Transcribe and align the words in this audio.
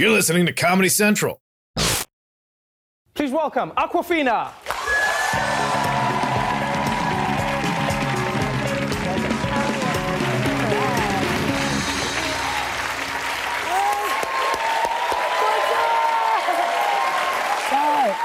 You're 0.00 0.12
listening 0.12 0.46
to 0.46 0.52
Comedy 0.54 0.88
Central. 0.88 1.42
Please 3.12 3.30
welcome 3.30 3.70
Awkwafina. 3.72 4.50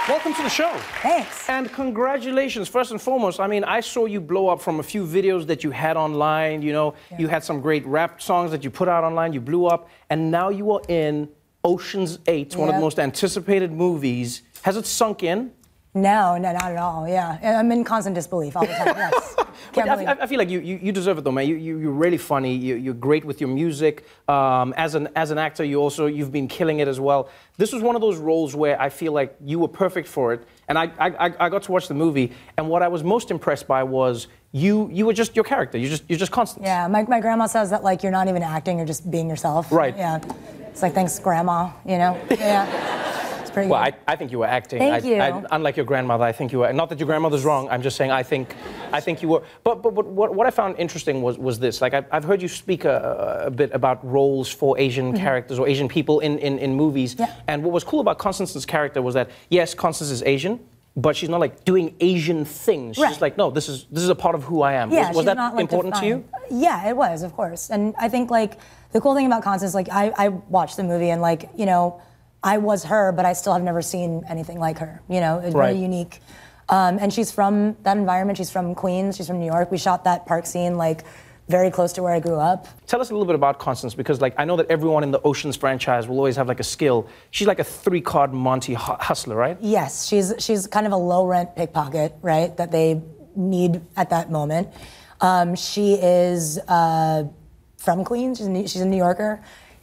Welcome 0.08 0.34
to 0.36 0.44
the 0.44 0.50
show. 0.50 0.72
Thanks. 1.02 1.50
And 1.50 1.70
congratulations, 1.74 2.70
first 2.70 2.92
and 2.92 3.02
foremost. 3.02 3.42
I 3.42 3.48
mean, 3.48 3.66
I 3.66 3.82
saw 3.82 4.06
you 4.06 4.22
blow 4.22 4.48
up 4.48 4.62
from 4.62 4.80
a 4.80 4.84
few 4.84 5.06
videos 5.06 5.46
that 5.48 5.62
you 5.66 5.72
had 5.72 5.98
online. 5.98 6.62
You 6.62 6.72
know, 6.72 6.94
you 7.20 7.28
had 7.28 7.44
some 7.44 7.60
great 7.60 7.86
rap 7.86 8.22
songs 8.22 8.52
that 8.52 8.64
you 8.64 8.70
put 8.70 8.88
out 8.88 9.04
online. 9.04 9.34
You 9.34 9.42
blew 9.42 9.66
up, 9.66 9.90
and 10.10 10.32
now 10.32 10.48
you 10.48 10.72
are 10.72 10.82
in 10.88 11.28
Ocean's 11.66 12.20
Eight, 12.28 12.56
one 12.56 12.70
of 12.70 12.76
the 12.76 12.82
most 12.82 13.00
anticipated 13.00 13.72
movies. 13.72 14.42
Has 14.62 14.78
it 14.78 14.86
sunk 14.86 15.24
in? 15.24 15.52
No, 15.94 16.38
no, 16.38 16.52
not 16.52 16.72
at 16.72 16.78
all. 16.78 17.08
Yeah, 17.08 17.38
I'm 17.42 17.72
in 17.72 17.84
constant 17.86 18.16
disbelief 18.16 18.58
all 18.58 18.66
the 18.66 18.74
time. 18.74 18.96
Yes. 18.98 19.36
I, 19.78 20.18
I- 20.22 20.28
feel 20.28 20.38
like 20.40 20.50
you, 20.50 20.60
you, 20.60 20.78
you 20.82 20.92
deserve 20.92 21.18
it 21.18 21.24
though, 21.24 21.32
man. 21.32 21.48
You, 21.48 21.56
you, 21.56 21.78
you're 21.80 21.92
really 21.92 22.18
funny. 22.18 22.54
You, 22.54 22.76
you're 22.76 22.94
great 22.94 23.24
with 23.24 23.40
your 23.40 23.50
music. 23.50 24.06
Um, 24.28 24.74
as, 24.76 24.96
an, 24.96 25.08
as 25.16 25.32
an 25.32 25.38
actor, 25.38 25.64
you 25.64 25.78
also, 25.80 26.06
you've 26.08 26.34
been 26.34 26.50
killing 26.50 26.80
it 26.80 26.90
as 26.90 27.00
well. 27.00 27.30
This 27.58 27.72
was 27.72 27.82
one 27.82 27.96
of 27.96 28.02
those 28.02 28.18
roles 28.18 28.56
where 28.56 28.80
I 28.82 28.90
feel 28.90 29.14
like 29.14 29.36
you 29.44 29.58
were 29.60 29.70
perfect 29.70 30.08
for 30.10 30.34
it. 30.34 30.44
And 30.68 30.78
I, 30.78 30.92
I, 31.00 31.28
I- 31.28 31.46
I 31.46 31.50
got 31.50 31.64
to 31.64 31.72
watch 31.72 31.88
the 31.88 31.94
movie, 31.94 32.34
and 32.58 32.68
what 32.70 32.82
I 32.84 32.90
was 32.90 33.02
most 33.04 33.32
impressed 33.32 33.66
by 33.68 33.84
was 33.84 34.28
you, 34.52 34.90
you 34.92 35.06
were 35.06 35.14
just 35.14 35.34
your 35.36 35.46
character. 35.46 35.78
You 35.78 35.88
just, 35.88 36.04
you're 36.10 36.20
just 36.20 36.32
constant. 36.34 36.66
Yeah, 36.66 36.88
my, 36.88 37.04
my 37.04 37.22
grandma 37.22 37.46
says 37.46 37.70
that 37.70 37.84
like 37.84 38.04
you're 38.04 38.12
not 38.12 38.28
even 38.28 38.44
acting, 38.44 38.78
you're 38.78 38.88
just 38.88 39.10
being 39.10 39.30
yourself. 39.30 39.72
Right. 39.72 39.96
Yeah. 39.96 40.20
It's 40.76 40.82
like 40.82 40.94
thanks, 40.94 41.18
grandma. 41.20 41.70
You 41.86 41.98
know. 41.98 42.20
Yeah. 42.38 43.42
It's 43.42 43.50
pretty 43.50 43.70
Well, 43.70 43.82
good. 43.82 43.94
I, 44.08 44.12
I 44.12 44.16
think 44.18 44.34
you 44.34 44.40
were 44.40 44.46
acting. 44.46 44.80
Thank 44.80 45.06
I, 45.06 45.08
you. 45.08 45.16
I, 45.22 45.46
unlike 45.52 45.78
your 45.78 45.86
grandmother, 45.86 46.26
I 46.26 46.34
think 46.34 46.52
you 46.52 46.60
were. 46.60 46.74
Not 46.74 46.90
that 46.90 47.00
your 47.00 47.06
grandmother's 47.06 47.46
wrong. 47.46 47.70
I'm 47.70 47.82
just 47.82 47.96
saying 47.96 48.12
I 48.12 48.24
think, 48.24 48.54
I 48.92 49.00
think 49.00 49.22
you 49.22 49.30
were. 49.30 49.44
But, 49.64 49.82
but, 49.82 49.96
but 49.96 50.06
what, 50.06 50.36
what 50.36 50.46
I 50.46 50.52
found 50.52 50.78
interesting 50.78 51.22
was, 51.22 51.38
was 51.38 51.60
this. 51.60 51.80
Like 51.80 51.94
I, 51.94 52.04
I've 52.12 52.26
heard 52.26 52.42
you 52.42 52.50
speak 52.50 52.84
a, 52.84 53.44
a 53.46 53.52
bit 53.52 53.72
about 53.74 54.06
roles 54.06 54.52
for 54.52 54.78
Asian 54.78 55.16
characters 55.16 55.60
or 55.60 55.66
Asian 55.66 55.88
people 55.88 56.20
in, 56.20 56.38
in, 56.40 56.60
in 56.60 56.76
movies. 56.76 57.14
Mm-hmm. 57.16 57.24
Yeah. 57.24 57.36
And 57.48 57.64
what 57.64 57.72
was 57.72 57.86
cool 57.86 58.02
about 58.02 58.18
Constance's 58.18 58.66
character 58.66 59.02
was 59.02 59.14
that 59.14 59.30
yes, 59.50 59.74
Constance 59.74 60.12
is 60.12 60.22
Asian. 60.24 60.60
But 60.98 61.18
she's 61.18 61.28
not 61.28 61.42
like 61.42 61.66
doing 61.66 61.94
Asian 62.00 62.46
things. 62.46 62.96
She's 62.96 63.04
Right. 63.04 63.20
like, 63.22 63.38
no, 63.38 63.52
this 63.52 63.68
is 63.68 63.86
this 63.92 64.02
is 64.02 64.08
a 64.10 64.16
part 64.16 64.34
of 64.34 64.44
who 64.44 64.62
I 64.62 64.74
am. 64.74 64.92
yeah, 64.92 65.00
was 65.00 65.08
was 65.10 65.18
she's 65.18 65.26
that 65.26 65.36
not, 65.38 65.54
like, 65.54 65.62
important 65.62 65.96
to 65.96 66.06
you? 66.06 66.16
defined. 66.24 66.62
Yeah, 66.62 66.88
it 66.90 66.96
was, 66.96 67.22
of 67.22 67.34
course. 67.34 67.70
And 67.70 67.94
I 68.00 68.08
think 68.08 68.32
like 68.32 68.58
the 68.96 69.02
cool 69.02 69.14
thing 69.14 69.26
about 69.26 69.44
Constance, 69.44 69.74
like 69.74 69.90
I, 69.92 70.14
I 70.16 70.28
watched 70.30 70.78
the 70.78 70.84
movie 70.86 71.10
and 71.10 71.22
like 71.22 71.50
you 71.58 71.66
know, 71.66 72.02
I 72.42 72.60
was 72.60 72.86
her, 72.86 73.12
but 73.12 73.26
I 73.26 73.34
still 73.34 73.52
have 73.52 73.62
never 73.62 73.82
seen 73.82 74.24
anything 74.30 74.58
like 74.58 74.78
her. 74.80 75.02
You 75.10 75.20
know, 75.20 75.40
it's 75.40 75.54
Right. 75.54 75.72
very 75.74 75.80
unique. 75.82 76.22
Um, 76.70 76.98
and 77.02 77.12
she's 77.14 77.30
from 77.30 77.76
that 77.84 77.98
environment. 77.98 78.38
She's 78.38 78.50
from 78.50 78.74
Queens. 78.74 79.18
She's 79.18 79.28
from 79.28 79.40
New 79.40 79.48
York. 79.48 79.70
We 79.70 79.78
shot 79.78 80.06
that 80.06 80.26
park 80.26 80.46
scene 80.46 80.78
like 80.78 81.04
very 81.50 81.70
close 81.72 81.92
to 81.94 82.04
where 82.04 82.14
I 82.14 82.22
grew 82.22 82.38
up. 82.40 82.70
Tell 82.88 83.02
us 83.02 83.10
a 83.10 83.14
little 83.14 83.26
bit 83.26 83.36
about 83.36 83.60
Constance 83.60 83.94
because, 83.96 84.22
like, 84.22 84.34
I 84.38 84.46
know 84.46 84.56
that 84.56 84.68
everyone 84.72 85.04
in 85.04 85.12
the 85.12 85.22
Oceans 85.24 85.58
franchise 85.58 86.08
will 86.08 86.16
always 86.16 86.38
have 86.38 86.48
like 86.48 86.62
a 86.62 86.64
skill. 86.64 87.08
She's 87.32 87.48
like 87.48 87.60
a 87.60 87.66
three-card 87.66 88.34
Monty 88.34 88.76
hu- 88.76 88.98
hustler, 89.10 89.36
right? 89.36 89.58
Yes, 89.60 90.08
she's 90.08 90.34
she's 90.40 90.68
kind 90.68 90.88
of 90.88 90.94
a 90.94 90.98
low 90.98 91.26
rent 91.28 91.54
pickpocket, 91.58 92.16
right? 92.22 92.56
That 92.56 92.72
they 92.72 93.02
need 93.36 93.82
at 93.98 94.10
that 94.12 94.32
moment. 94.32 94.70
Um, 95.20 95.56
she 95.56 95.96
is 95.96 96.58
uh, 96.60 97.26
from 97.86 98.04
Queens. 98.04 98.40
She's 98.40 98.48
a, 98.48 98.50
New- 98.50 98.68
she's 98.68 98.82
a 98.82 98.86
New 98.86 98.98
Yorker, 98.98 99.40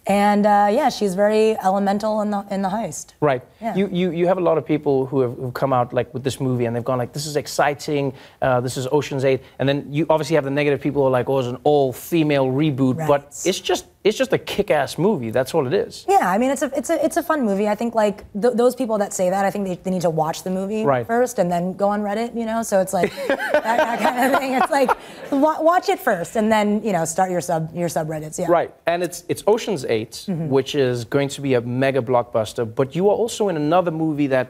and 0.06 0.46
uh, 0.46 0.68
yeah, 0.70 0.88
she's 0.88 1.14
very 1.14 1.56
elemental 1.62 2.20
in 2.22 2.30
the 2.30 2.44
in 2.50 2.62
the 2.62 2.68
heist. 2.68 3.14
Right. 3.20 3.42
Yeah. 3.60 3.76
You, 3.76 3.88
you 3.92 4.10
you 4.10 4.26
have 4.26 4.38
a 4.38 4.40
lot 4.40 4.58
of 4.58 4.66
people 4.66 5.06
who 5.06 5.20
have 5.20 5.34
who've 5.36 5.54
come 5.54 5.72
out 5.72 5.92
like 5.92 6.12
with 6.12 6.24
this 6.24 6.40
movie 6.40 6.64
and 6.64 6.74
they've 6.74 6.84
gone 6.84 6.98
like, 6.98 7.12
this 7.12 7.26
is 7.26 7.36
exciting. 7.36 8.12
Uh, 8.40 8.60
this 8.60 8.76
is 8.76 8.88
Ocean's 8.90 9.24
Eight, 9.24 9.42
and 9.58 9.68
then 9.68 9.86
you 9.92 10.06
obviously 10.10 10.34
have 10.34 10.44
the 10.44 10.50
negative 10.50 10.80
people 10.80 11.02
who 11.02 11.08
are 11.08 11.10
like, 11.10 11.28
oh, 11.28 11.38
it's 11.38 11.48
an 11.48 11.58
all-female 11.64 12.46
reboot, 12.46 12.96
Right. 12.98 13.08
but 13.08 13.22
it's 13.44 13.60
just 13.60 13.86
it's 14.04 14.18
just 14.18 14.32
a 14.32 14.38
kick-ass 14.38 14.98
movie. 14.98 15.30
That's 15.30 15.54
all 15.54 15.64
it 15.68 15.72
is. 15.72 16.04
Yeah, 16.08 16.28
I 16.28 16.36
mean 16.36 16.50
it's 16.50 16.62
a 16.62 16.70
it's 16.76 16.90
a 16.90 17.04
it's 17.04 17.16
a 17.16 17.22
fun 17.22 17.44
movie. 17.44 17.68
I 17.68 17.76
think 17.76 17.94
like 17.94 18.24
th- 18.40 18.54
those 18.54 18.74
people 18.74 18.98
that 18.98 19.12
say 19.12 19.30
that, 19.30 19.44
I 19.44 19.50
think 19.52 19.66
they, 19.68 19.76
they 19.76 19.90
need 19.92 20.02
to 20.02 20.10
watch 20.10 20.42
the 20.42 20.50
movie 20.50 20.84
Right. 20.84 21.06
first 21.06 21.38
and 21.38 21.50
then 21.52 21.74
go 21.74 21.88
on 21.90 22.02
Reddit. 22.02 22.34
You 22.34 22.46
know, 22.46 22.62
so 22.64 22.80
it's 22.80 22.92
like 22.92 23.12
that, 23.28 23.62
that 23.62 23.98
kind 24.00 24.34
of 24.34 24.40
thing. 24.40 24.54
It's 24.54 24.70
like 24.72 24.90
wa- 25.30 25.62
watch 25.62 25.88
it 25.88 26.00
first 26.00 26.34
and 26.36 26.50
then 26.50 26.82
you 26.82 26.92
know 26.92 27.04
start 27.04 27.30
your 27.30 27.40
sub 27.40 27.72
your 27.72 27.88
subreddits. 27.88 28.38
Yeah. 28.40 28.46
Right, 28.50 28.74
and 28.86 29.04
it's 29.04 29.22
it's 29.28 29.44
Ocean's 29.46 29.84
8 29.92 30.10
Mm-hmm. 30.12 30.48
which 30.48 30.74
is 30.74 31.04
going 31.04 31.28
to 31.36 31.40
be 31.40 31.54
a 31.54 31.60
mega 31.60 32.00
blockbuster. 32.10 32.64
But 32.80 32.94
you 32.96 33.08
are 33.10 33.14
also 33.22 33.48
in 33.50 33.56
another 33.56 33.90
movie 33.90 34.28
that 34.28 34.46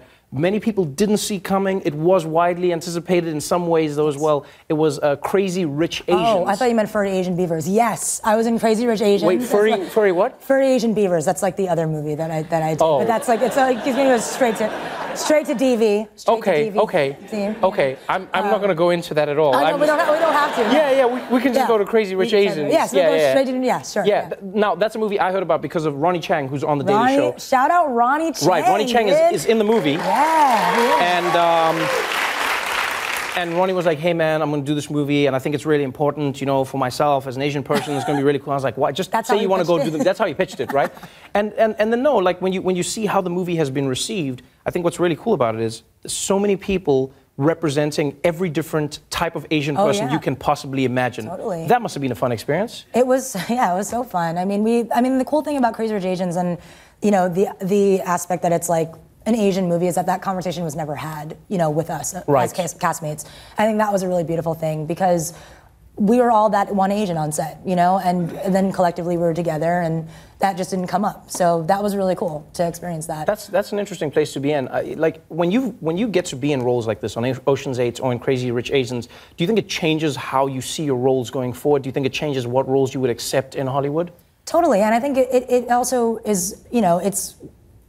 many 0.47 0.58
people 0.60 0.84
didn't 0.84 1.19
see 1.19 1.38
coming. 1.38 1.82
It 1.84 1.94
was 1.94 2.25
widely 2.25 2.72
anticipated 2.72 3.28
in 3.36 3.41
some 3.41 3.66
ways, 3.66 3.97
though, 3.97 4.08
as 4.08 4.16
well. 4.16 4.47
It 4.69 4.75
was 4.84 4.98
uh, 4.98 5.16
Crazy 5.16 5.64
Rich 5.66 6.03
Asians. 6.08 6.22
Oh, 6.25 6.47
I 6.47 6.54
thought 6.56 6.70
you 6.70 6.75
meant 6.75 6.88
furry 6.88 7.10
Asian 7.10 7.36
beavers. 7.36 7.69
Yes, 7.69 8.20
I 8.25 8.36
was 8.36 8.47
in 8.47 8.58
Crazy 8.58 8.86
Rich 8.86 9.03
Asians. 9.03 9.28
Wait, 9.28 9.42
furry, 9.42 9.72
like- 9.72 9.84
furry 9.91 10.12
what? 10.12 10.42
Furry 10.42 10.69
Asian 10.69 10.94
beavers. 10.94 11.25
That's 11.26 11.42
like 11.42 11.56
the 11.56 11.69
other 11.69 11.86
movie 11.86 12.14
that 12.14 12.30
I 12.30 12.42
that 12.44 12.62
I 12.62 12.70
did. 12.70 12.82
Oh. 12.82 12.98
But 13.00 13.09
that's 13.09 13.28
like 13.28 13.41
it's 13.42 13.56
like 13.56 13.76
it's 13.78 13.97
gonna 13.97 14.04
go 14.16 14.19
straight 14.19 14.56
to 14.56 14.66
straight 15.16 15.46
to 15.46 15.54
DV. 15.54 16.08
Straight 16.14 16.38
Okay, 16.38 16.70
to 16.70 16.76
DV. 16.76 16.82
okay, 16.82 17.16
See? 17.28 17.46
okay. 17.66 17.96
I'm, 18.08 18.28
I'm 18.32 18.44
not 18.44 18.58
going 18.58 18.68
to 18.70 18.74
go 18.74 18.90
into 18.90 19.14
that 19.14 19.28
at 19.28 19.38
all. 19.38 19.54
I 19.54 19.70
know, 19.70 19.76
we 19.76 19.86
don't, 19.86 19.98
have, 19.98 20.08
we 20.12 20.18
don't 20.18 20.32
have 20.32 20.54
to. 20.56 20.62
Yeah, 20.62 20.90
yeah, 20.90 21.06
we, 21.06 21.20
we 21.34 21.40
can 21.40 21.52
just 21.52 21.64
Yeah. 21.64 21.68
go 21.68 21.78
to 21.78 21.84
Crazy 21.84 22.14
Rich 22.14 22.32
Asians. 22.32 22.72
Yes, 22.72 22.92
yeah, 22.92 23.08
we'll 23.08 23.18
yeah. 23.18 23.30
straight 23.32 23.46
to 23.46 23.64
yeah, 23.64 23.82
sure. 23.82 24.04
Yeah, 24.06 24.28
th- 24.28 24.42
now 24.42 24.74
that's 24.74 24.94
a 24.94 24.98
movie 24.98 25.20
I 25.20 25.30
heard 25.32 25.42
about 25.42 25.62
because 25.62 25.84
of 25.86 25.94
Ronny 25.96 26.20
Chieng, 26.20 26.48
who's 26.48 26.64
on 26.64 26.78
the 26.78 26.84
Daily 26.84 27.14
Show. 27.16 27.34
shout 27.38 27.70
out 27.70 27.88
Ronny 27.92 28.32
Chieng. 28.32 28.46
Right, 28.48 28.64
Ronny 28.64 28.86
Chieng 28.86 29.08
is, 29.08 29.42
is 29.42 29.46
in 29.46 29.58
the 29.58 29.64
movie. 29.64 29.92
Yeah. 29.92 30.98
And 31.00 31.36
um, 31.36 32.22
and 33.37 33.54
Ronny 33.54 33.72
was 33.72 33.87
like, 33.87 33.98
"Hey 33.98 34.12
man, 34.12 34.43
I'm 34.43 34.50
gonna 34.50 34.62
do 34.62 34.75
this 34.75 34.91
movie, 34.91 35.26
and 35.26 35.34
I 35.34 35.38
think 35.38 35.54
it's 35.54 35.65
really 35.66 35.84
important, 35.84 36.41
you 36.41 36.47
know, 36.47 36.65
for 36.65 36.78
myself 36.78 37.26
as 37.26 37.37
an 37.37 37.43
Asian 37.43 37.62
person. 37.62 37.94
It's 37.94 38.04
gonna 38.04 38.19
be 38.19 38.25
really 38.25 38.38
cool." 38.38 38.53
I 38.53 38.56
was 38.56 38.65
like, 38.65 38.76
"Why? 38.76 38.93
Just 38.93 39.10
That's 39.10 39.28
say 39.28 39.41
you 39.41 39.48
want 39.48 39.60
to 39.62 39.66
go 39.66 39.76
pitched 39.78 39.91
do 39.91 39.94
it. 39.94 39.98
the." 39.98 40.04
That's 40.04 40.19
how 40.19 40.26
he 40.26 40.34
pitched 40.34 40.60
it, 40.60 40.72
right? 40.72 40.93
and 41.34 41.53
and 41.54 41.75
and 41.78 41.92
then 41.92 42.03
no, 42.03 42.16
like 42.16 42.41
when 42.42 42.53
you 42.53 42.62
when 42.62 42.76
you 42.76 42.82
see 42.82 43.06
how 43.06 43.21
the 43.21 43.31
movie 43.31 43.56
has 43.56 43.71
been 43.71 43.88
received, 43.88 44.42
I 44.66 44.71
think 44.71 44.84
what's 44.84 45.00
really 45.00 45.16
cool 45.16 45.32
about 45.34 45.54
it 45.54 45.60
is 45.60 45.82
so 46.06 46.38
many 46.38 46.56
people 46.56 47.12
representing 47.38 48.15
every 48.25 48.50
different 48.50 48.98
type 49.09 49.34
of 49.34 49.47
Asian 49.50 49.75
Oh, 49.76 49.87
person 49.87 50.06
yeah. 50.06 50.12
you 50.12 50.19
can 50.21 50.37
possibly 50.37 50.84
imagine. 50.84 51.25
Totally. 51.26 51.66
That 51.66 51.81
must 51.81 51.94
have 51.94 52.03
been 52.03 52.12
a 52.12 52.15
fun 52.15 52.31
experience. 52.31 52.84
It 52.94 53.06
was, 53.06 53.34
yeah, 53.48 53.72
it 53.72 53.76
was 53.76 53.88
so 53.88 54.04
fun. 54.04 54.37
I 54.37 54.44
mean, 54.44 54.62
we, 54.62 54.84
I 54.94 55.00
mean, 55.00 55.16
the 55.16 55.25
cool 55.25 55.41
thing 55.42 55.56
about 55.56 55.72
Crazy 55.72 55.94
Rich 55.94 56.04
Asians 56.04 56.37
and, 56.37 56.59
you 57.00 57.10
know, 57.10 57.31
the 57.31 57.48
the 57.62 58.03
aspect 58.03 58.42
that 58.42 58.53
it's 58.53 58.69
like 58.69 58.92
an 59.27 59.34
Asian 59.34 59.69
movie 59.69 59.87
is 59.87 59.94
that 59.94 60.06
that 60.06 60.22
conversation 60.22 60.65
was 60.65 60.75
never 60.77 60.94
had, 60.94 61.37
you 61.49 61.59
know, 61.59 61.71
with 61.71 61.91
us 61.91 62.15
uh, 62.15 62.22
Right. 62.27 62.44
as 62.44 62.53
cast, 62.53 62.78
castmates. 62.78 63.27
I 63.59 63.66
think 63.66 63.78
that 63.78 63.93
was 63.93 64.03
a 64.03 64.09
really 64.09 64.25
beautiful 64.25 64.55
thing 64.55 64.87
because 64.87 65.34
we 65.97 66.19
were 66.19 66.31
all 66.31 66.49
that 66.50 66.75
one 66.75 66.91
Asian 66.91 67.19
on 67.19 67.31
set, 67.33 67.60
you 67.66 67.77
know, 67.77 67.99
and, 68.03 68.31
then 68.31 68.72
collectively 68.72 69.16
we 69.16 69.22
were 69.22 69.34
together, 69.34 69.83
and 69.83 70.09
that 70.38 70.56
just 70.56 70.71
didn't 70.71 70.87
come 70.87 71.05
up. 71.05 71.31
So 71.31 71.62
that 71.65 71.83
was 71.83 71.94
really 71.94 72.15
cool 72.15 72.49
to 72.55 72.66
experience 72.66 73.06
that. 73.06 73.27
That's 73.27 73.47
that's 73.47 73.72
an 73.72 73.78
interesting 73.78 74.10
place 74.10 74.33
to 74.33 74.41
be 74.41 74.53
in. 74.53 74.69
Uh, 74.69 74.83
like 74.97 75.22
when 75.28 75.50
you 75.50 75.77
when 75.81 75.99
you 75.99 76.09
get 76.09 76.25
to 76.27 76.37
be 76.37 76.53
in 76.53 76.62
roles 76.62 76.87
like 76.87 77.00
this 77.00 77.16
on 77.16 77.25
Ocean's 77.47 77.78
Eight 77.78 78.00
or 78.00 78.10
in 78.10 78.19
Crazy 78.19 78.50
Rich 78.50 78.71
Asians, 78.71 79.06
do 79.06 79.44
you 79.44 79.47
think 79.47 79.59
it 79.59 79.69
changes 79.69 80.16
how 80.16 80.47
you 80.47 80.62
see 80.62 80.84
your 80.84 80.97
roles 80.97 81.31
going 81.31 81.53
forward? 81.53 81.83
Do 81.83 81.89
you 81.89 81.93
think 81.93 82.06
it 82.06 82.12
changes 82.12 82.47
what 82.47 82.66
roles 82.66 82.94
you 82.94 83.00
would 83.00 83.10
accept 83.10 83.54
in 83.54 83.66
Hollywood? 83.66 84.12
Totally, 84.47 84.81
and 84.81 84.94
I 84.94 84.99
think 84.99 85.19
it, 85.19 85.28
it 85.49 85.71
also 85.71 86.16
is, 86.25 86.65
you 86.72 86.81
know, 86.81 86.99
it's 86.99 87.37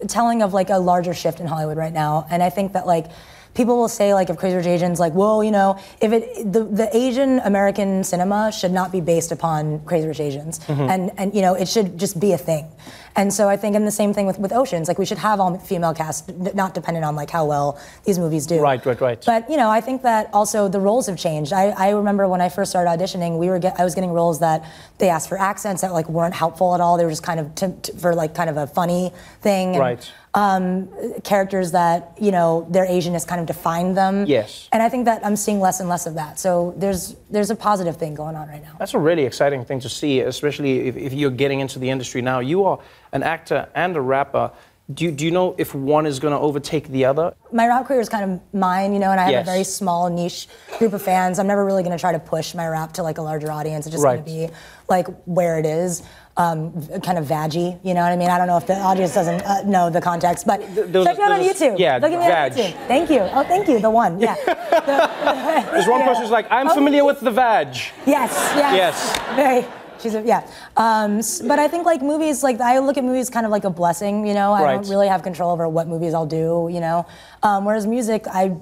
telling 0.07 0.41
of 0.41 0.53
like 0.53 0.69
a 0.69 0.77
larger 0.77 1.13
shift 1.13 1.39
in 1.39 1.47
Hollywood 1.47 1.77
right 1.77 1.93
now. 1.93 2.25
And 2.29 2.41
I 2.43 2.49
think 2.49 2.73
that 2.73 2.85
like 2.85 3.07
people 3.53 3.77
will 3.77 3.89
say 3.89 4.13
like 4.13 4.29
if 4.29 4.37
Crazy 4.37 4.55
Rich 4.55 4.65
Asians, 4.65 4.99
like, 4.99 5.13
well, 5.13 5.43
you 5.43 5.51
know, 5.51 5.79
if 6.01 6.11
it 6.11 6.51
the, 6.51 6.63
the 6.63 6.95
Asian 6.95 7.39
American 7.39 8.03
cinema 8.03 8.51
should 8.51 8.71
not 8.71 8.91
be 8.91 9.01
based 9.01 9.31
upon 9.31 9.79
Crazy 9.85 10.07
Rich 10.07 10.19
Asians, 10.19 10.59
mm-hmm. 10.59 10.89
and 10.89 11.11
and 11.17 11.33
you 11.33 11.41
know, 11.41 11.53
it 11.53 11.67
should 11.67 11.97
just 11.97 12.19
be 12.19 12.33
a 12.33 12.37
thing. 12.37 12.67
And 13.15 13.31
so 13.31 13.47
I 13.47 13.57
think, 13.57 13.75
and 13.75 13.85
the 13.85 13.91
same 13.91 14.11
thing 14.11 14.25
with, 14.25 14.39
with 14.39 14.51
Oceans, 14.51 14.87
like 14.87 14.97
we 14.97 15.05
should 15.05 15.19
have 15.19 15.39
all 15.39 15.57
female 15.59 15.93
cast, 15.93 16.35
not 16.55 16.73
dependent 16.73 17.05
on 17.05 17.15
like 17.15 17.29
how 17.29 17.45
well 17.45 17.79
these 18.05 18.17
movies 18.17 18.47
do. 18.47 18.59
Right, 18.59 18.83
right, 18.85 18.99
right. 18.99 19.23
But 19.23 19.49
you 19.49 19.57
know, 19.57 19.69
I 19.69 19.81
think 19.81 20.01
that 20.01 20.29
also 20.33 20.67
the 20.67 20.79
roles 20.79 21.05
have 21.05 21.17
changed. 21.17 21.53
I, 21.53 21.69
I 21.69 21.89
remember 21.91 22.27
when 22.27 22.41
I 22.41 22.49
first 22.49 22.71
started 22.71 22.89
auditioning, 22.89 23.37
we 23.37 23.49
were 23.49 23.59
get, 23.59 23.79
I 23.79 23.83
was 23.83 23.93
getting 23.93 24.11
roles 24.11 24.39
that 24.39 24.65
they 24.97 25.09
asked 25.09 25.29
for 25.29 25.39
accents 25.39 25.83
that 25.83 25.93
like 25.93 26.09
weren't 26.09 26.33
helpful 26.33 26.73
at 26.73 26.81
all. 26.81 26.97
They 26.97 27.03
were 27.03 27.11
just 27.11 27.23
kind 27.23 27.39
of 27.39 27.53
to, 27.55 27.71
to- 27.83 27.93
for 27.97 28.15
like 28.15 28.33
kind 28.33 28.49
of 28.49 28.57
a 28.57 28.65
funny 28.65 29.11
thing. 29.41 29.69
And, 29.75 29.79
Right. 29.79 30.11
Um, 30.35 30.89
characters 31.23 31.73
that 31.73 32.15
you 32.19 32.31
know 32.31 32.65
their 32.71 32.87
Asianness 32.87 33.27
kind 33.27 33.39
of 33.39 33.45
defined 33.45 33.95
them. 33.95 34.25
Yes. 34.25 34.67
And 34.71 34.81
I 34.81 34.89
think 34.89 35.05
that 35.05 35.23
I'm 35.23 35.35
seeing 35.35 35.59
less 35.59 35.79
and 35.79 35.87
less 35.87 36.07
of 36.07 36.15
that. 36.15 36.39
So 36.39 36.73
there's 36.75 37.15
there's 37.29 37.51
a 37.51 37.55
positive 37.55 37.97
thing 37.97 38.15
going 38.15 38.35
on 38.35 38.47
right 38.47 38.63
now. 38.63 38.71
That's 38.79 38.95
a 38.95 38.99
really 38.99 39.25
exciting 39.25 39.63
thing 39.63 39.79
to 39.81 39.89
see, 39.89 40.21
especially 40.21 40.87
if, 40.87 40.97
if 40.97 41.13
you're 41.13 41.29
getting 41.29 41.59
into 41.59 41.77
the 41.77 41.87
industry 41.91 42.23
now. 42.23 42.39
You 42.39 42.65
are 42.65 42.79
an 43.11 43.21
actor 43.21 43.69
and 43.75 43.95
a 43.95 44.01
rapper. 44.01 44.51
Do 44.93 45.05
you, 45.05 45.11
do 45.11 45.23
you 45.23 45.31
know 45.31 45.55
if 45.57 45.73
one 45.73 46.05
is 46.05 46.19
going 46.19 46.33
to 46.33 46.39
overtake 46.39 46.89
the 46.89 47.05
other? 47.05 47.33
my 47.53 47.65
rap 47.67 47.85
career 47.87 48.01
is 48.01 48.09
kind 48.09 48.29
of 48.33 48.41
mine, 48.53 48.91
you 48.93 48.99
know, 48.99 49.11
and 49.11 49.19
I 49.19 49.23
have 49.23 49.31
Yes. 49.31 49.47
a 49.47 49.51
very 49.51 49.63
small 49.63 50.09
niche 50.09 50.49
group 50.77 50.91
of 50.91 51.01
fans. 51.01 51.39
I'm 51.39 51.47
never 51.47 51.63
really 51.63 51.83
going 51.83 51.95
to 51.95 52.01
try 52.01 52.11
to 52.11 52.19
push 52.19 52.53
my 52.53 52.67
rap 52.67 52.91
to 52.93 53.03
like 53.03 53.17
a 53.17 53.21
larger 53.21 53.49
audience. 53.49 53.85
It's 53.85 53.93
just 53.93 54.03
Right. 54.03 54.15
going 54.25 54.25
to 54.25 54.49
be 54.49 54.53
like 54.89 55.07
where 55.25 55.57
it 55.57 55.65
is. 55.65 56.03
Um, 56.37 56.71
kind 57.01 57.17
of 57.17 57.25
vaggy. 57.25 57.79
You 57.83 57.93
know 57.93 58.01
what 58.01 58.11
I 58.11 58.15
mean? 58.15 58.29
I 58.29 58.37
don't 58.37 58.47
know 58.47 58.57
if 58.57 58.65
the 58.67 58.75
audience 58.77 59.13
doesn't 59.13 59.41
uh, 59.43 59.61
know 59.63 59.89
the 59.89 60.01
context, 60.01 60.45
but 60.47 60.59
check 60.61 60.75
me 61.17 61.23
out 61.23 61.31
on 61.31 61.39
YouTube. 61.41 61.77
yeah, 61.77 61.97
Look 61.97 62.11
at 62.11 62.19
me 62.19 62.25
vag. 62.27 62.51
on 62.53 62.57
YouTube. 62.57 62.87
Thank 62.87 63.09
you. 63.09 63.19
Oh, 63.19 63.43
thank 63.43 63.67
you. 63.67 63.79
The 63.79 63.89
one. 63.89 64.19
Yeah. 64.19 64.35
The- 64.45 65.67
There's 65.71 65.87
one 65.87 66.01
person 66.03 66.23
who's 66.23 66.31
like, 66.31 66.47
I'm 66.49 66.69
Oh, 66.69 66.73
familiar 66.73 67.05
with 67.05 67.19
the 67.19 67.31
vag. 67.31 67.75
Yes, 68.05 68.31
yes. 68.55 68.75
Yes. 68.75 69.35
Very. 69.35 69.65
She's 69.99 70.15
a, 70.15 70.21
yeah. 70.21 70.45
Um, 70.75 71.19
s- 71.19 71.41
but 71.41 71.59
I 71.59 71.67
think 71.67 71.85
like 71.85 72.01
movies, 72.01 72.43
like 72.43 72.59
I 72.59 72.79
look 72.79 72.97
at 72.97 73.03
movies 73.05 73.29
kind 73.29 73.45
of 73.45 73.51
like 73.51 73.63
a 73.63 73.69
blessing, 73.69 74.25
you 74.27 74.33
know. 74.33 74.51
I 74.51 74.63
Right. 74.63 74.73
don't 74.73 74.89
really 74.89 75.07
have 75.07 75.23
control 75.23 75.51
over 75.51 75.69
what 75.69 75.87
movies 75.87 76.13
I'll 76.13 76.25
do, 76.25 76.67
you 76.71 76.81
know. 76.81 77.05
Um, 77.43 77.63
whereas 77.63 77.85
music, 77.87 78.25
I, 78.27 78.57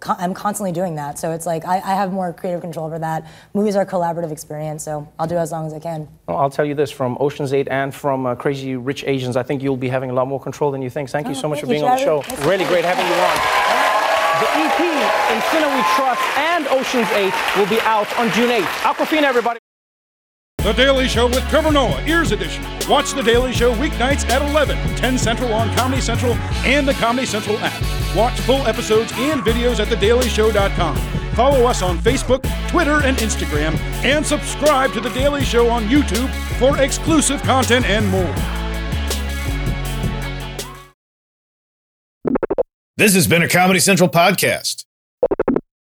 co- 0.00 0.16
I'm 0.18 0.34
constantly 0.34 0.72
doing 0.72 0.96
that. 0.96 1.18
So 1.18 1.30
it's 1.32 1.46
like 1.46 1.64
I, 1.64 1.76
I 1.76 1.94
have 1.94 2.12
more 2.12 2.32
creative 2.32 2.60
control 2.60 2.86
over 2.86 2.98
that. 2.98 3.26
Movies 3.54 3.76
are 3.76 3.82
a 3.82 3.86
collaborative 3.86 4.32
experience, 4.32 4.82
so 4.82 5.06
I'll 5.18 5.26
do 5.26 5.36
as 5.36 5.52
long 5.52 5.66
as 5.66 5.72
I 5.74 5.78
can. 5.78 6.08
Well, 6.26 6.38
I'll 6.38 6.50
tell 6.50 6.64
you 6.64 6.74
this 6.74 6.90
from 6.90 7.16
Ocean's 7.20 7.52
8 7.52 7.68
and 7.70 7.94
from 7.94 8.26
uh, 8.26 8.34
Crazy 8.34 8.76
Rich 8.76 9.04
Asians, 9.06 9.36
I 9.36 9.42
think 9.42 9.62
you'll 9.62 9.76
be 9.76 9.88
having 9.88 10.10
a 10.10 10.14
lot 10.14 10.26
more 10.26 10.40
control 10.40 10.70
than 10.70 10.82
you 10.82 10.90
think. 10.90 11.10
Thank 11.10 11.26
you 11.28 11.32
Oh, 11.34 11.40
so 11.40 11.48
much 11.48 11.60
for 11.60 11.66
being 11.66 11.84
on 11.84 11.96
the 11.96 12.02
show. 12.02 12.22
Travis. 12.22 12.38
Nice 12.40 12.48
Really 12.48 12.64
great 12.64 12.84
having 12.84 13.06
you 13.06 13.12
on. 13.14 13.36
The 14.40 14.46
EP, 14.56 14.80
In 14.80 15.40
Fina 15.52 15.68
We 15.74 15.82
Trust, 15.96 16.22
and 16.38 16.66
Ocean's 16.68 17.10
8 17.10 17.32
will 17.58 17.68
be 17.68 17.80
out 17.82 18.10
on 18.18 18.30
June 18.32 18.48
8th. 18.48 18.64
Awkwafina, 18.82 19.22
everybody. 19.24 19.58
The 20.58 20.72
Daily 20.72 21.08
Show 21.08 21.26
with 21.26 21.46
Trevor 21.48 21.72
Noah, 21.72 22.02
Ears 22.06 22.32
Edition. 22.32 22.62
Watch 22.88 23.12
The 23.12 23.22
Daily 23.22 23.52
Show 23.52 23.74
weeknights 23.74 24.28
at 24.30 24.42
11, 24.50 24.76
10 24.96 25.18
Central 25.18 25.52
on 25.54 25.74
Comedy 25.74 26.00
Central 26.02 26.34
and 26.64 26.86
the 26.86 26.92
Comedy 26.94 27.26
Central 27.26 27.56
app. 27.60 27.99
Watch 28.14 28.38
full 28.40 28.66
episodes 28.66 29.12
and 29.14 29.40
videos 29.42 29.80
at 29.80 29.88
thedailyshow.com. 29.88 30.96
Follow 31.34 31.66
us 31.66 31.82
on 31.82 31.98
Facebook, 31.98 32.42
Twitter, 32.68 33.00
and 33.04 33.16
Instagram, 33.18 33.78
and 34.04 34.26
subscribe 34.26 34.92
to 34.92 35.00
The 35.00 35.10
Daily 35.10 35.44
Show 35.44 35.68
on 35.68 35.84
YouTube 35.84 36.28
for 36.58 36.82
exclusive 36.82 37.40
content 37.42 37.86
and 37.86 38.06
more. 38.08 38.34
This 42.96 43.14
has 43.14 43.26
been 43.26 43.42
a 43.42 43.48
Comedy 43.48 43.78
Central 43.78 44.10
podcast. 44.10 44.84